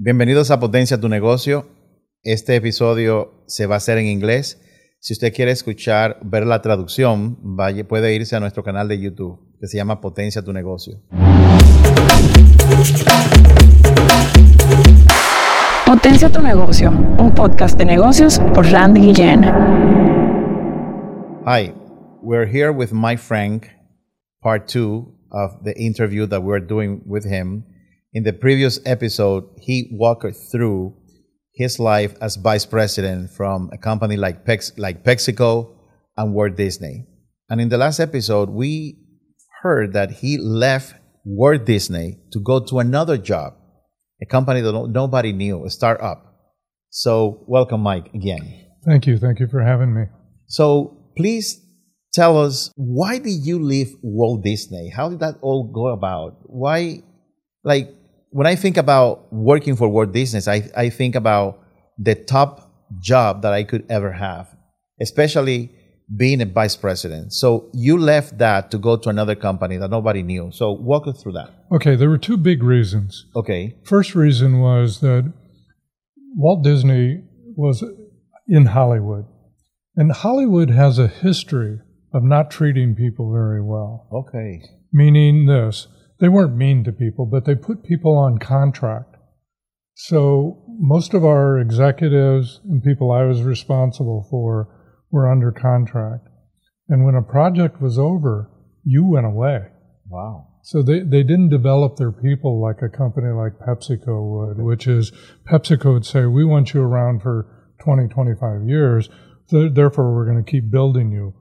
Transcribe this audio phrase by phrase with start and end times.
[0.00, 1.66] Bienvenidos a Potencia tu negocio.
[2.22, 4.62] Este episodio se va a hacer en inglés.
[5.00, 9.40] Si usted quiere escuchar, ver la traducción, vaya, puede irse a nuestro canal de YouTube
[9.58, 11.02] que se llama Potencia tu negocio.
[15.84, 19.42] Potencia tu negocio, un podcast de negocios por Randy Guillén.
[21.44, 21.74] Hi,
[22.22, 23.66] we're here with Mike Frank,
[24.40, 27.64] part two of the interview that we're doing with him.
[28.18, 30.96] In the previous episode, he walked through
[31.54, 35.76] his life as vice president from a company like, Pex, like PepsiCo
[36.16, 37.06] and Walt Disney.
[37.48, 38.98] And in the last episode, we
[39.62, 43.54] heard that he left Walt Disney to go to another job,
[44.20, 46.18] a company that nobody knew, a startup.
[46.90, 48.66] So, welcome, Mike, again.
[48.84, 49.16] Thank you.
[49.18, 50.06] Thank you for having me.
[50.48, 51.64] So, please
[52.12, 54.90] tell us why did you leave Walt Disney?
[54.90, 56.38] How did that all go about?
[56.46, 57.04] Why,
[57.62, 57.94] like,
[58.30, 61.60] when I think about working for Walt Disney, I, I think about
[61.98, 64.54] the top job that I could ever have,
[65.00, 65.72] especially
[66.14, 67.32] being a vice president.
[67.32, 70.50] So you left that to go to another company that nobody knew.
[70.52, 71.50] So walk us through that.
[71.70, 73.26] Okay, there were two big reasons.
[73.36, 73.76] Okay.
[73.84, 75.30] First reason was that
[76.34, 77.24] Walt Disney
[77.56, 77.84] was
[78.46, 79.26] in Hollywood.
[79.96, 81.80] And Hollywood has a history
[82.14, 84.08] of not treating people very well.
[84.12, 84.62] Okay.
[84.92, 85.88] Meaning this
[86.20, 89.16] they weren't mean to people, but they put people on contract.
[89.94, 94.68] So most of our executives and people I was responsible for
[95.10, 96.28] were under contract.
[96.88, 98.50] And when a project was over,
[98.84, 99.66] you went away.
[100.08, 100.46] Wow.
[100.62, 105.12] So they, they didn't develop their people like a company like PepsiCo would, which is
[105.50, 109.08] PepsiCo would say, we want you around for 20, 25 years.
[109.50, 111.34] therefore, we're going to keep building you.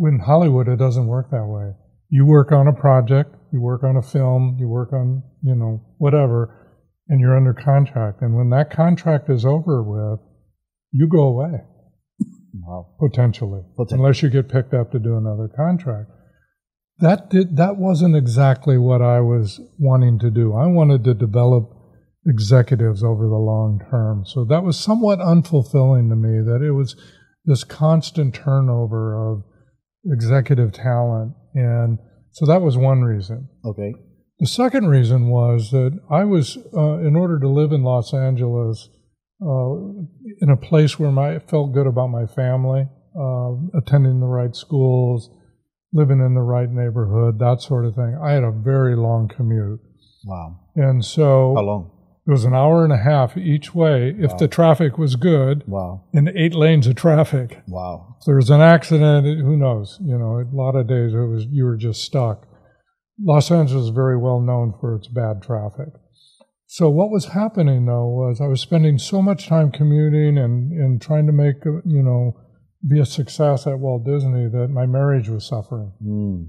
[0.00, 1.72] In Hollywood, it doesn't work that way.
[2.08, 5.80] You work on a project, you work on a film, you work on, you know,
[5.98, 8.20] whatever, and you're under contract.
[8.20, 10.20] And when that contract is over with,
[10.92, 11.60] you go away.
[12.54, 12.94] Wow.
[12.98, 16.10] Potentially, Potentially, unless you get picked up to do another contract.
[16.98, 20.54] That did, that wasn't exactly what I was wanting to do.
[20.54, 21.70] I wanted to develop
[22.26, 24.24] executives over the long term.
[24.26, 26.96] So that was somewhat unfulfilling to me that it was
[27.44, 29.44] this constant turnover of
[30.12, 31.34] executive talent.
[31.54, 31.98] And
[32.38, 33.48] so that was one reason.
[33.64, 33.92] Okay.
[34.38, 38.88] The second reason was that I was, uh, in order to live in Los Angeles,
[39.42, 39.74] uh,
[40.40, 42.86] in a place where my, I felt good about my family,
[43.18, 45.28] uh, attending the right schools,
[45.92, 48.16] living in the right neighborhood, that sort of thing.
[48.22, 49.80] I had a very long commute.
[50.24, 50.60] Wow.
[50.76, 51.54] And so.
[51.56, 51.97] How long?
[52.28, 54.36] It was an hour and a half each way if wow.
[54.36, 55.66] the traffic was good.
[55.66, 56.04] Wow.
[56.12, 57.62] In eight lanes of traffic.
[57.66, 58.16] Wow.
[58.20, 59.98] If there was an accident, who knows?
[60.04, 62.46] You know, a lot of days it was you were just stuck.
[63.18, 65.88] Los Angeles is very well known for its bad traffic.
[66.66, 71.00] So what was happening though was I was spending so much time commuting and, and
[71.00, 72.36] trying to make you know
[72.86, 75.92] be a success at Walt Disney that my marriage was suffering.
[76.04, 76.48] Mm.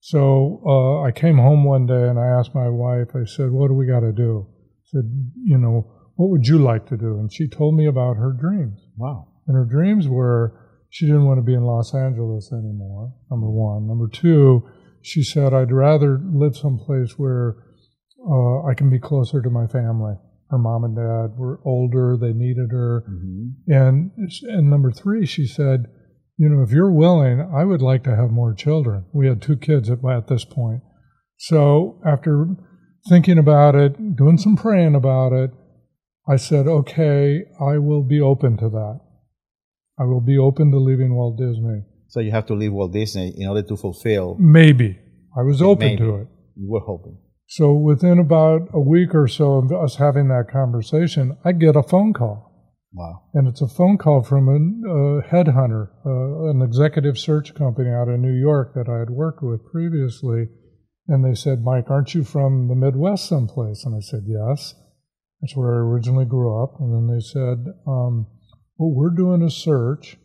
[0.00, 3.08] So uh, I came home one day and I asked my wife.
[3.14, 4.46] I said, "What do we got to do?"
[4.90, 5.10] Said,
[5.42, 8.80] "You know, what would you like to do?" And she told me about her dreams.
[8.96, 9.28] Wow.
[9.46, 10.58] And her dreams were
[10.90, 13.12] she didn't want to be in Los Angeles anymore.
[13.30, 13.86] Number one.
[13.86, 14.68] Number two,
[15.02, 17.56] she said, "I'd rather live someplace where."
[18.26, 20.14] uh, I can be closer to my family.
[20.50, 23.04] Her mom and dad were older; they needed her.
[23.08, 23.72] Mm-hmm.
[23.72, 24.10] And
[24.42, 25.86] and number three, she said,
[26.36, 29.04] you know, if you're willing, I would like to have more children.
[29.12, 30.82] We had two kids at, at this point.
[31.36, 32.56] So after
[33.08, 35.50] thinking about it, doing some praying about it,
[36.28, 39.00] I said, okay, I will be open to that.
[39.98, 41.82] I will be open to leaving Walt Disney.
[42.08, 44.36] So you have to leave Walt Disney in order to fulfill.
[44.38, 44.98] Maybe.
[45.36, 45.98] I was open Maybe.
[45.98, 46.28] to it.
[46.56, 47.18] You were hoping.
[47.48, 51.82] So within about a week or so of us having that conversation, I get a
[51.82, 52.48] phone call.
[52.92, 53.22] Wow.
[53.34, 58.08] And it's a phone call from a, a headhunter, uh, an executive search company out
[58.08, 60.48] of New York that I had worked with previously.
[61.08, 63.84] And they said, Mike, aren't you from the Midwest someplace?
[63.84, 64.74] And I said, yes.
[65.40, 66.74] That's where I originally grew up.
[66.80, 68.26] And then they said, um,
[68.76, 70.16] well, we're doing a search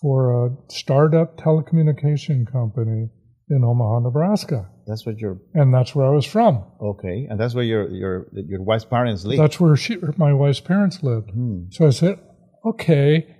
[0.00, 3.08] for a startup telecommunication company
[3.48, 4.68] in Omaha, Nebraska.
[4.86, 5.38] That's what you're.
[5.54, 6.64] And that's where I was from.
[6.80, 9.38] Okay, and that's where your your your wife's parents live.
[9.38, 11.30] That's where she, my wife's parents lived.
[11.30, 11.64] Hmm.
[11.70, 12.20] So I said,
[12.66, 13.36] okay,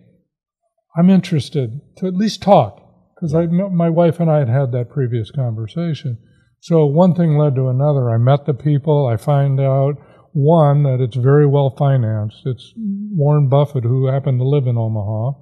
[0.96, 2.80] I'm interested to at least talk
[3.14, 6.18] because I my wife and I had had that previous conversation.
[6.64, 8.08] So one thing led to another.
[8.08, 9.06] I met the people.
[9.06, 9.96] I find out
[10.32, 12.40] one that it's very well financed.
[12.46, 15.32] It's Warren Buffett who happened to live in Omaha.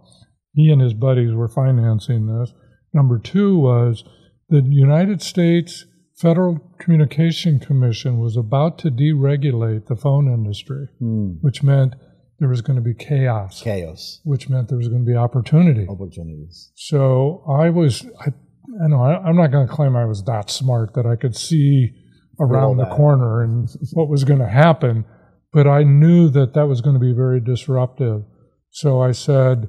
[0.53, 2.53] He and his buddies were financing this.
[2.93, 4.03] Number two was
[4.49, 5.87] the United States
[6.17, 11.35] Federal Communication Commission was about to deregulate the phone industry, Hmm.
[11.41, 11.95] which meant
[12.41, 14.21] there was going to be chaos, Chaos.
[14.25, 15.87] which meant there was going to be opportunity.
[15.89, 16.73] Opportunities.
[16.75, 18.33] So I was, I,
[18.83, 21.37] I know, I, I'm not going to claim I was that smart that I could
[21.37, 21.91] see
[22.41, 25.05] around the corner and what was going to happen,
[25.53, 28.23] but I knew that that was going to be very disruptive.
[28.71, 29.69] So I said,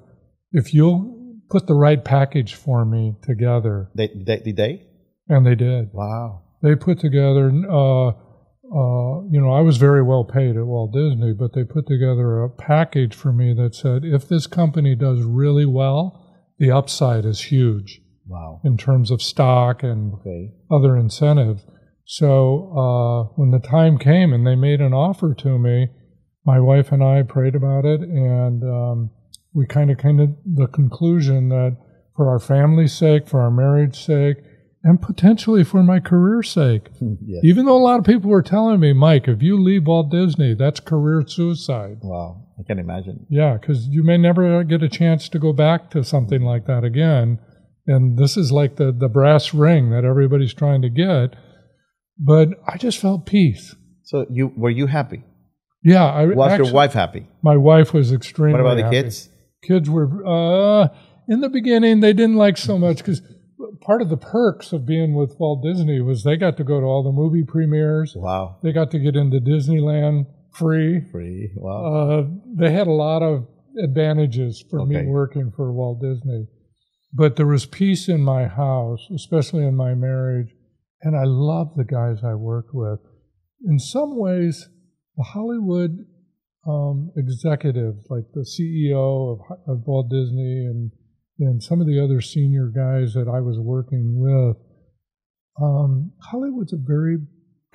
[0.51, 4.87] if you'll put the right package for me together, They, they, did they?
[5.27, 5.89] and they did.
[5.93, 6.43] Wow.
[6.61, 11.33] They put together, uh, uh, you know, I was very well paid at Walt Disney,
[11.33, 15.65] but they put together a package for me that said, if this company does really
[15.65, 16.19] well,
[16.57, 18.61] the upside is huge Wow.
[18.63, 20.51] in terms of stock and Okay.
[20.71, 21.65] other incentives.
[22.05, 25.87] So uh, when the time came and they made an offer to me,
[26.45, 29.09] my wife and I prayed about it, and um,
[29.53, 31.77] we kind of came to the conclusion that
[32.15, 34.37] for our family's sake, for our marriage sake,
[34.83, 36.89] and potentially for my career's sake,
[37.25, 37.41] yes.
[37.43, 40.53] even though a lot of people were telling me, Mike, if you leave Walt Disney,
[40.53, 41.99] that's career suicide.
[42.01, 42.41] Wow.
[42.59, 43.25] I can't imagine.
[43.29, 46.83] Yeah, because you may never get a chance to go back to something like that
[46.83, 47.39] again.
[47.85, 51.35] And this is like the, the brass ring that everybody's trying to get.
[52.17, 53.75] But I just felt peace.
[54.03, 55.23] So you were you happy?
[55.83, 57.27] Yeah, I Was actually, your wife happy?
[57.41, 58.53] My wife was extremely.
[58.53, 58.95] What about the happy.
[58.97, 59.29] kids?
[59.63, 60.87] Kids were uh,
[61.27, 61.99] in the beginning.
[61.99, 63.21] They didn't like so much because
[63.81, 66.85] part of the perks of being with Walt Disney was they got to go to
[66.85, 68.13] all the movie premieres.
[68.15, 68.57] Wow.
[68.63, 71.01] They got to get into Disneyland free.
[71.11, 71.51] Free.
[71.55, 71.83] Wow.
[71.85, 72.23] Uh,
[72.57, 73.47] they had a lot of
[73.83, 75.01] advantages for Okay.
[75.01, 76.47] me working for Walt Disney.
[77.13, 80.49] But there was peace in my house, especially in my marriage,
[81.01, 82.99] and I love the guys I worked with.
[83.65, 84.67] In some ways,
[85.15, 86.05] the Hollywood
[86.67, 90.91] um, executives, like the CEO of, of Walt Disney and,
[91.39, 94.57] and some of the other senior guys that I was working with,
[95.61, 97.17] um, Hollywood's a very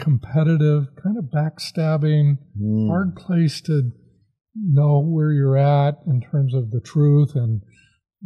[0.00, 2.88] competitive, kind of backstabbing, Mm.
[2.88, 3.92] hard place to
[4.56, 7.62] know where you're at in terms of the truth and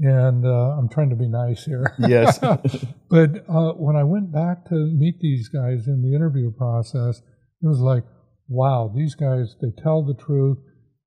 [0.01, 1.95] and uh, I'm trying to be nice here.
[1.99, 2.39] Yes.
[3.11, 7.21] but uh, when I went back to meet these guys in the interview process,
[7.63, 8.05] it was like,
[8.49, 10.59] wow, these guys they tell the truth.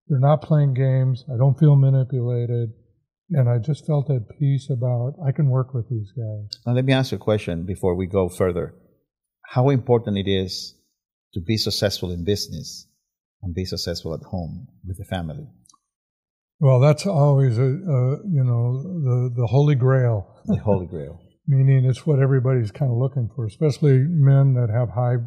[0.08, 1.26] They're not playing games.
[1.34, 2.70] I don't feel manipulated,
[3.32, 6.60] and I just felt at peace about I can work with these guys.
[6.66, 8.76] Now let me ask you a question before we go further.
[9.48, 10.76] How important it is
[11.34, 12.88] to be successful in business
[13.42, 15.48] and be successful at home with the family?
[16.60, 20.42] Well, that's always a, a you know the the holy grail.
[20.46, 21.20] The holy grail.
[21.48, 25.18] meaning it's what everybody's kind of looking for, especially men that have high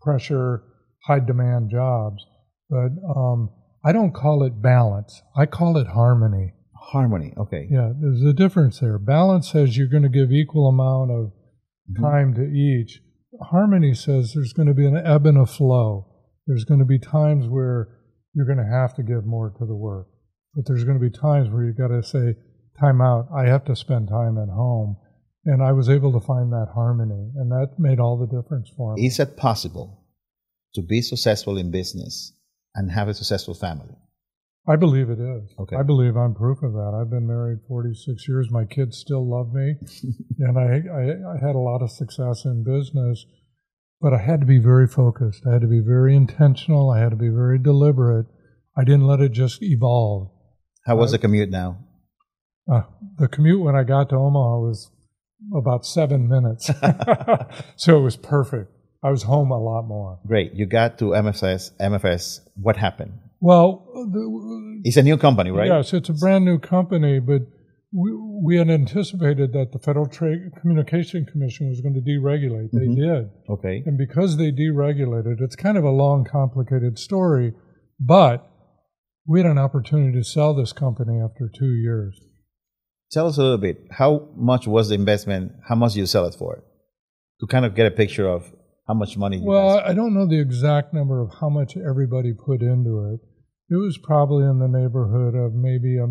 [0.00, 0.64] pressure,
[1.06, 2.24] high demand jobs.
[2.68, 3.50] But um,
[3.84, 5.22] I don't call it balance.
[5.36, 6.54] I call it harmony.
[6.92, 7.34] Harmony.
[7.38, 7.68] Okay.
[7.70, 8.98] Yeah, there's a difference there.
[8.98, 11.32] Balance says you're going to give equal amount of
[11.90, 12.00] Mhm.
[12.02, 13.00] time to each.
[13.50, 16.06] Harmony says there's going to be an ebb and a flow.
[16.46, 17.88] There's going to be times where
[18.34, 20.06] you're going to have to give more to the work,
[20.54, 22.36] but there's going to be times where you got to say,
[22.78, 23.28] "Time out.
[23.34, 24.96] I have to spend time at home."
[25.44, 28.94] And I was able to find that harmony, and that made all the difference for
[28.94, 29.06] me.
[29.06, 30.04] Is it possible
[30.74, 32.32] to be successful in business
[32.74, 33.96] and have a successful family?
[34.68, 35.50] I believe it is.
[35.58, 35.76] Okay.
[35.76, 36.92] I believe I'm proof of that.
[36.94, 38.50] I've been married 46 years.
[38.50, 39.74] My kids still love me.
[40.38, 43.24] and I, I, I had a lot of success in business,
[44.00, 45.44] but I had to be very focused.
[45.46, 46.90] I had to be very intentional.
[46.90, 48.26] I had to be very deliberate.
[48.76, 50.30] I didn't let it just evolve.
[50.90, 51.78] How was Uh, the commute now?
[52.70, 52.82] Uh,
[53.16, 54.90] the commute when I got to Omaha was
[55.54, 56.68] about seven minutes.
[57.76, 58.72] so it was perfect.
[59.02, 60.18] I was home a lot more.
[60.26, 60.52] Great.
[60.54, 61.70] You got to MFS.
[61.78, 62.40] MFS.
[62.56, 63.12] What happened?
[63.40, 65.68] Well, the, It's a new company, right?
[65.68, 67.42] Yes, it's a brand new company, but
[67.92, 68.10] we,
[68.46, 72.70] we had anticipated that the Federal Trade Communication Commission was going to deregulate.
[72.72, 72.96] They Mhm.
[72.96, 73.30] did.
[73.48, 73.82] Okay.
[73.86, 77.54] And because they deregulated, it's kind of a long, complicated story,
[78.00, 78.49] but
[79.26, 82.20] we had an opportunity to sell this company after two years.
[83.10, 83.88] Tell us a little bit.
[83.90, 85.52] How much was the investment?
[85.68, 86.62] How much did you sell it for?
[87.40, 88.52] To kind of get a picture of
[88.86, 89.78] how much money you Well.
[89.78, 93.20] I don't know the exact number of how much everybody put into it.
[93.72, 96.04] It was probably in the neighborhood of maybe a,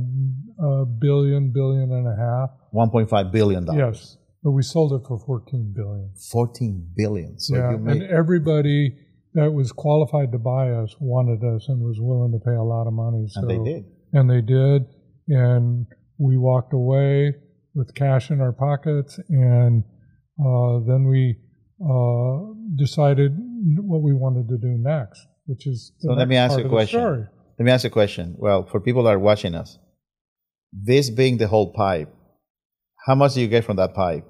[0.65, 2.49] a billion, billion and a half.
[2.73, 3.67] $1.5 billion.
[3.75, 6.13] Yes, but we sold it for 14 billion.
[6.31, 7.37] 14 billion.
[7.39, 8.95] So yeah, you made, and everybody
[9.39, 12.87] that was qualified to buy us wanted us and was willing to pay a lot
[12.87, 13.25] of money.
[13.29, 13.85] So, and they did.
[14.11, 14.81] And they did.
[15.29, 15.85] And
[16.17, 17.35] we walked away
[17.73, 19.17] with cash in our pockets.
[19.29, 19.83] And
[20.39, 21.37] uh, then we
[21.81, 23.31] uh, decided
[23.77, 26.69] what we wanted to do next, which is the So let me ask you a
[26.69, 26.99] question.
[26.99, 27.23] story.
[27.57, 28.35] Let me ask you a question.
[28.37, 29.77] Well, for people that are watching us,
[30.73, 32.13] this being the whole pipe,
[33.05, 34.25] how much do you get from that pipe?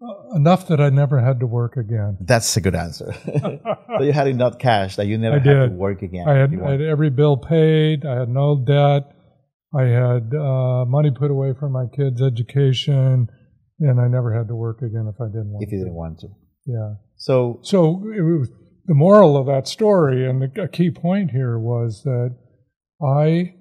[0.00, 2.18] Uh, enough that I never had to work again.
[2.20, 3.12] That's a good answer.
[3.42, 5.66] so you had enough cash that you never I had did.
[5.70, 6.28] to work again.
[6.28, 8.06] I had, I had every bill paid.
[8.06, 9.10] I had no debt.
[9.76, 13.28] I had uh, money put away for my kids' education,
[13.80, 15.84] and I never had to work again if I didn't want if you to.
[15.84, 16.28] didn't want to.
[16.64, 16.94] Yeah.
[17.16, 18.50] So So it was
[18.86, 22.36] the moral of that story, and the, a key point here was that
[23.04, 23.54] I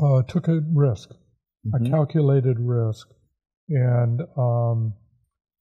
[0.00, 1.10] uh, took a risk,
[1.66, 1.86] Mhm.
[1.86, 3.08] a calculated risk,
[3.68, 4.94] and um,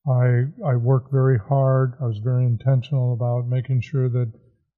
[0.07, 1.93] I I worked very hard.
[2.01, 4.31] I was very intentional about making sure that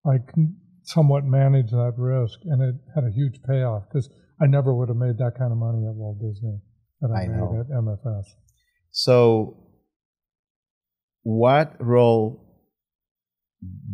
[0.05, 4.73] I can somewhat manage that risk, and it had a huge payoff because I never
[4.73, 6.59] would have made that kind of money at Walt Disney
[7.01, 7.59] that I, I made know.
[7.59, 8.25] at MFS.
[8.91, 9.57] So,
[11.23, 12.45] what role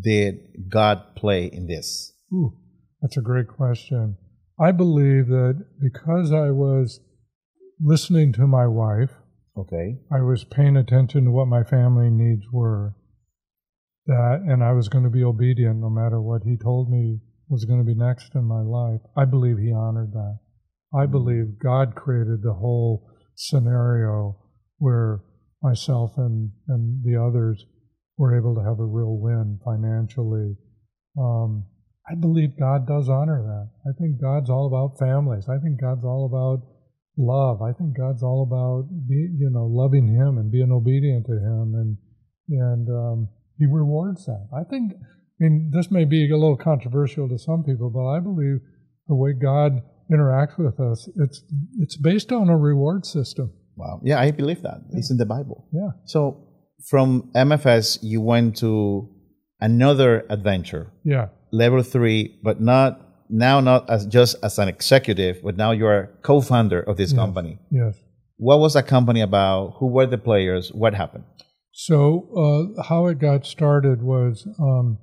[0.01, 2.13] did God play in this?
[2.33, 2.57] Ooh,
[3.01, 4.17] that's a great question.
[4.59, 6.99] I believe that because I was
[7.83, 9.11] listening to my wife,
[9.61, 9.97] Okay.
[10.11, 12.95] I was paying attention to what my family needs were.
[14.07, 17.65] That, and I was going to be obedient no matter what he told me was
[17.65, 19.01] going to be next in my life.
[19.15, 20.39] I believe he honored that.
[20.97, 24.37] I believe God created the whole scenario
[24.77, 25.19] where
[25.61, 27.65] myself and, and the others
[28.17, 30.55] were able to have a real win financially.
[31.19, 31.65] Um,
[32.09, 33.69] I believe God does honor that.
[33.85, 35.47] I think God's all about families.
[35.47, 36.67] I think God's all about
[37.17, 37.61] love.
[37.61, 41.73] I think God's all about be, you know loving Him and being obedient to Him,
[41.75, 41.97] and
[42.49, 44.47] and um, He rewards that.
[44.55, 44.93] I think.
[44.93, 48.59] I mean, this may be a little controversial to some people, but I believe
[49.07, 49.81] the way God
[50.13, 51.43] interacts with us, it's
[51.79, 53.51] it's based on a reward system.
[53.75, 54.01] Wow.
[54.03, 54.81] Yeah, I believe that.
[54.91, 55.67] It's in the Bible.
[55.73, 55.91] Yeah.
[56.05, 56.47] So,
[56.89, 59.09] from MFS, you went to
[59.59, 61.29] another adventure, Yeah.
[61.51, 62.99] level three, but not
[63.31, 67.19] now not as just as an executive, but now you're co-founder of this Yes.
[67.19, 67.59] company.
[67.71, 67.95] Yes.
[68.37, 69.75] What was that company about?
[69.79, 70.71] Who were the players?
[70.73, 71.23] What happened?
[71.71, 74.97] So uh, how it got started was um,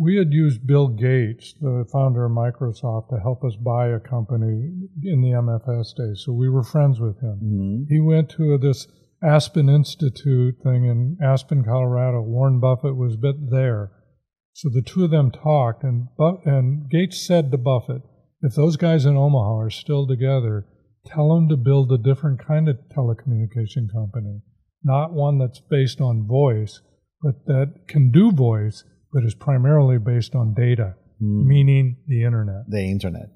[0.00, 4.70] we had used Bill Gates, the founder of Microsoft, to help us buy a company
[5.02, 6.22] in the MFS days.
[6.24, 7.40] So we were friends with him.
[7.44, 7.82] Mm-hmm.
[7.94, 8.86] He went to this
[9.22, 12.22] Aspen Institute thing in Aspen, Colorado.
[12.22, 13.90] Warren Buffett was bit there.
[14.58, 16.08] So the two of them talked, and,
[16.44, 18.02] and Gates said to Buffett,
[18.42, 20.66] if those guys in Omaha are still together,
[21.06, 24.40] tell them to build a different kind of telecommunication company,
[24.82, 26.80] not one that's based on voice,
[27.22, 31.46] but that can do voice, but is primarily based on data, hmm.
[31.46, 32.64] meaning the internet.
[32.68, 33.28] The internet.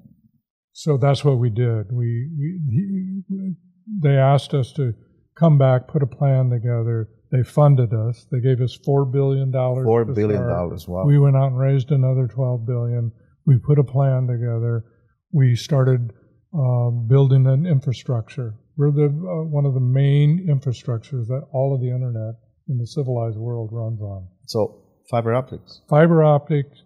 [0.73, 1.85] So that's what we did.
[1.93, 3.53] We, we he,
[4.01, 4.93] they asked us to
[5.39, 7.07] come back, put a plan together.
[7.33, 8.27] They funded us.
[8.31, 9.85] They gave us four billion dollars.
[9.85, 10.87] Four billion dollars.
[10.87, 11.05] Wow.
[11.05, 13.11] We went out and raised another twelve billion.
[13.47, 14.85] We put a plan together.
[15.31, 16.13] We started
[16.53, 18.53] um, building an infrastructure.
[18.77, 22.35] We're the uh, one of the main infrastructures that all of the internet
[22.69, 24.27] in the civilized world runs on.
[24.45, 25.81] so fiber optics.
[25.89, 26.83] Fiber optics,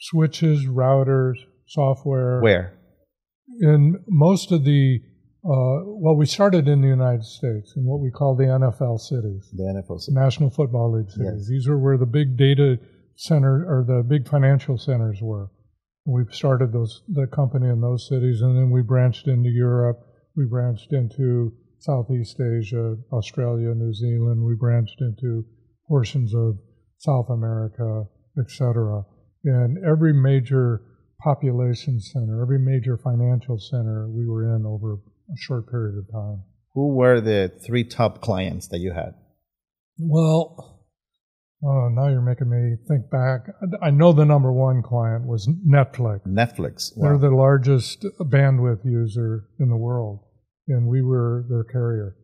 [0.00, 2.78] switches, routers, software Where?
[3.60, 5.00] in most of the
[5.44, 9.48] uh, well, we started in the United States in what we call the NFL cities,
[9.52, 10.00] The NFL.
[10.00, 10.14] cities.
[10.14, 11.32] National Football League cities.
[11.38, 11.48] Yes.
[11.48, 12.78] These are where the big data
[13.16, 15.50] center or the big financial centers were.
[16.06, 20.00] We started those the company in those cities, and then we branched into Europe.
[20.36, 24.44] We branched into Southeast Asia, Australia, New Zealand.
[24.44, 25.44] We branched into
[25.86, 26.58] portions of
[26.98, 28.04] South America,
[28.38, 29.04] etc.
[29.44, 30.82] And every major
[31.22, 34.98] population center, every major financial center we were in over
[35.32, 36.42] a short period of time.
[36.74, 39.14] Who were the three top clients that you had?
[39.98, 40.86] Well,
[41.64, 43.52] oh, now you're making me think back.
[43.82, 46.26] I know the number one client was Netflix.
[46.26, 46.90] Netflix.
[46.96, 50.20] They're the largest bandwidth user in the world,
[50.68, 52.16] and we were their carrier.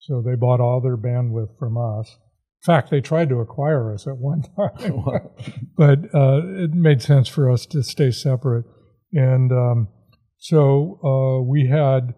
[0.00, 2.16] So they bought all their bandwidth from us.
[2.62, 4.94] In fact, they tried to acquire us at one time,
[5.76, 8.64] but uh, it made sense for us to stay separate.
[9.12, 9.88] And um,
[10.38, 12.14] so uh, we had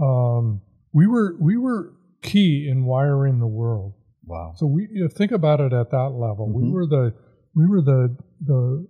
[0.00, 0.60] um,
[0.92, 3.94] we were we were key in wiring the world.
[4.24, 4.52] wow.
[4.56, 6.52] So we think about it at that level.
[6.52, 6.72] We Mhm.
[6.72, 7.14] were the
[7.54, 8.86] we were the the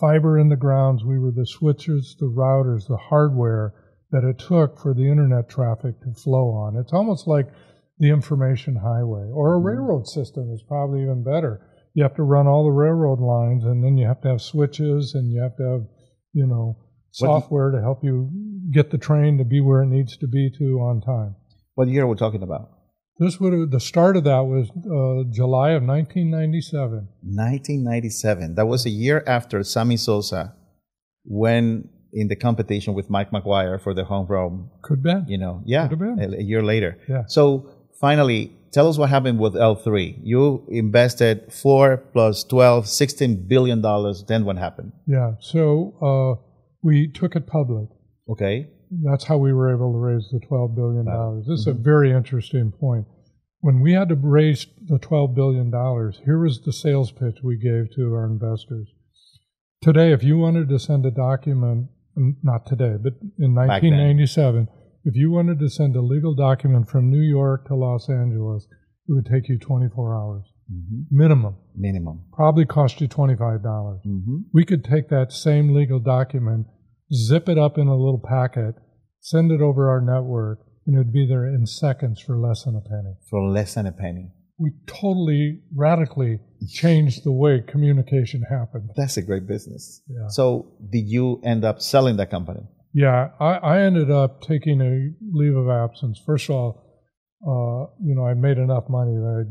[0.00, 1.04] fiber in the grounds.
[1.04, 3.74] We were the switches, the routers, the hardware
[4.10, 6.76] that it took for the internet traffic to flow on.
[6.76, 7.48] It's almost like
[7.98, 9.64] the information highway or a Mhm.
[9.64, 11.60] railroad system is probably even better.
[11.94, 15.14] You have to run all the railroad lines, and then you have to have switches,
[15.14, 15.86] and you have to have
[16.32, 16.76] you know
[17.18, 18.30] What software to help you
[18.72, 21.36] get the train to be where it needs to be to on time.
[21.74, 22.70] What year are we talking about?
[23.18, 27.08] This would have, the start of that was uh, July of 1997.
[27.22, 28.54] 1997.
[28.54, 30.54] That was a year after Sammy Sosa
[31.24, 34.68] went in the competition with Mike McGwire for the home run.
[34.82, 35.14] Could be.
[35.26, 36.34] You know, yeah, Could have been.
[36.34, 36.98] a, a year later.
[37.08, 37.24] Yeah.
[37.26, 37.68] So
[38.00, 40.20] finally, tell us what happened with L3.
[40.22, 44.24] You invested 4 plus 12, 16 billion dollars.
[44.26, 44.92] Then what happened?
[45.06, 45.34] Yeah.
[45.40, 45.94] So
[46.40, 46.42] uh,
[46.82, 47.88] we took it public.
[48.28, 48.68] Okay.
[49.02, 51.06] That's how we were able to raise the $12 billion.
[51.06, 51.42] Wow.
[51.46, 51.82] This is a mm-hmm.
[51.82, 53.06] very interesting point.
[53.60, 55.70] When we had to raise the $12 billion,
[56.24, 58.88] here was the sales pitch we gave to our investors.
[59.80, 64.68] Today, if you wanted to send a document, not today, but in 1997,
[65.04, 68.66] if you wanted to send a legal document from New York to Los Angeles,
[69.08, 71.06] it would take you 24 hours Mhm.
[71.10, 71.56] minimum.
[71.76, 72.20] Minimum.
[72.32, 76.66] Probably cost you $25 hmm we could take that same legal document,
[77.12, 78.74] zip it up in a little packet,
[79.20, 82.74] send it over our network, and it would be there in seconds for less than
[82.76, 83.14] a penny.
[83.30, 84.30] For less than a penny.
[84.58, 88.90] We totally, radically changed the way communication happened.
[88.96, 90.02] That's a great business.
[90.08, 90.28] Yeah.
[90.28, 92.60] So, did you end up selling that company?
[92.92, 96.20] Yeah, I, I ended up taking a leave of absence.
[96.24, 96.70] First of all,
[97.42, 99.50] uh, you know, I made enough money that I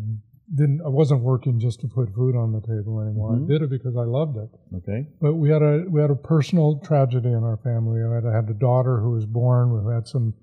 [0.53, 3.31] didn't, I wasn't working just to put food on the table anymore.
[3.31, 3.45] Mhm.
[3.45, 4.49] I did it because I loved it.
[4.75, 5.07] Okay.
[5.21, 8.03] But we had a we had a personal tragedy in our family.
[8.03, 10.33] I had, I had a daughter who was born who had some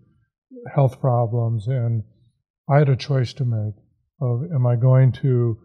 [0.75, 2.05] health problems, and
[2.69, 3.75] I had a choice to make:
[4.21, 5.59] of am I going to,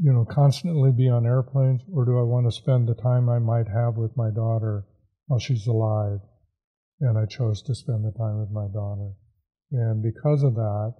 [0.00, 3.38] you know, constantly be on airplanes, or do I want to spend the time I
[3.38, 4.86] might have with my daughter
[5.26, 6.20] while she's alive?
[7.00, 9.12] And I chose to spend the time with my daughter,
[9.70, 10.94] and because of that.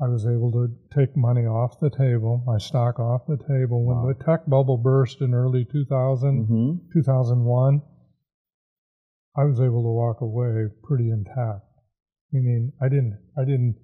[0.00, 3.84] I was able to take money off the table, my stock off the table.
[3.84, 4.06] When Wow.
[4.06, 7.82] the tech bubble burst in early 2000, hmm 2001,
[9.36, 11.64] I was able to walk away pretty intact.
[12.32, 13.76] Meaning, I didn't, I didn't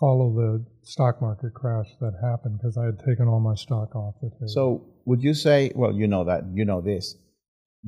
[0.00, 4.14] follow the stock market crash that happened because I had taken all my stock off
[4.20, 4.48] the table.
[4.48, 7.16] So, would you say, well, you know that, you know this.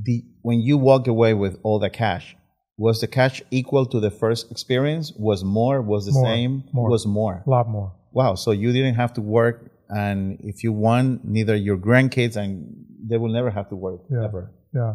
[0.01, 2.37] The, when you walked away with all the cash,
[2.77, 5.13] was the cash equal to the first experience?
[5.17, 5.81] Was more?
[5.81, 6.65] Was the More, same?
[6.73, 6.91] more.
[6.91, 7.43] Was more.
[7.47, 7.95] a lot more.
[8.13, 8.35] Wow.
[8.35, 12.75] So you didn't have to work, and if you won, neither your grandkids and
[13.09, 14.25] they will never have to work Yeah.
[14.25, 14.53] ever.
[14.75, 14.95] Yeah.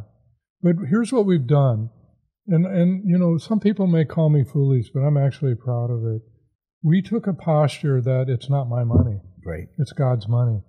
[0.62, 1.90] But here's what we've done.
[2.48, 6.04] And, and, you know, some people may call me foolish, but I'm actually proud of
[6.06, 6.22] it.
[6.84, 9.22] We took a posture that it's not my money.
[9.44, 9.68] Great.
[9.78, 10.62] It's God's money.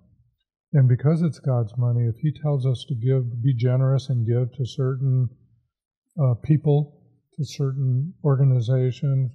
[0.73, 4.53] And because it's God's money, if He tells us to give, be generous and give
[4.57, 5.29] to certain
[6.21, 7.00] uh, people,
[7.37, 9.31] to certain organizations,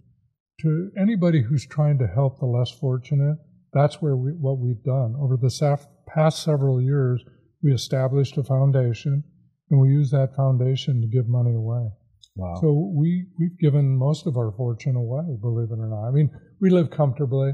[0.61, 3.37] to anybody who's trying to help the less fortunate,
[3.73, 5.15] that's where we, what we've done.
[5.21, 7.23] Over the saf- past several years,
[7.63, 9.25] we established a foundation,
[9.71, 11.89] and we use that foundation to give money away.
[12.37, 12.55] Wow.
[12.61, 16.09] So we we've given most of our fortune away, believe it or not.
[16.09, 16.31] I mean,
[16.61, 17.53] we live comfortably,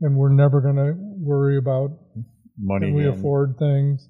[0.00, 1.90] and we're never going to worry about
[2.56, 2.86] Money.
[2.86, 3.18] can we again.
[3.18, 4.08] afford things.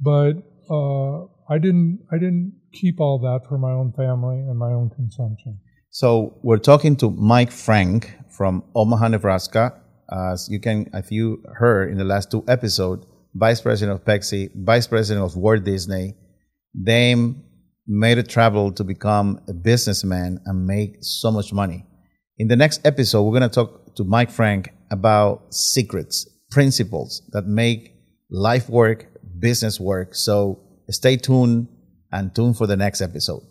[0.00, 0.32] But
[0.68, 4.90] uh, I didn't I didn't keep all that for my own family and my own
[4.90, 5.58] consumption.
[5.90, 9.80] So we're talking to Mike Frank from Omaha, Nebraska.
[10.10, 14.50] As you can, if you heard in the last two episodes, Vice President of Pepsi,
[14.54, 16.14] Vice President of Walt Disney,
[16.74, 17.14] they
[17.86, 21.84] made a travel to become a businessman and make so much money.
[22.38, 27.46] In the next episode, we're going to talk to Mike Frank about secrets, principles that
[27.46, 27.94] make
[28.30, 29.06] life work,
[29.38, 30.14] business work.
[30.14, 30.60] So
[30.90, 31.68] stay tuned
[32.14, 33.42] and tune for the next episode.